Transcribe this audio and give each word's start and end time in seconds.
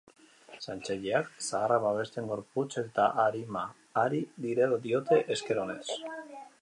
Zaintzaileak 0.61 1.27
zaharrak 1.47 1.83
babesten 1.83 2.31
gorputz 2.31 2.67
eta 2.83 3.05
arima 3.25 3.67
ari 4.05 4.23
direla 4.47 4.81
diote, 4.87 5.21
esker 5.37 5.63
onez. 5.67 6.01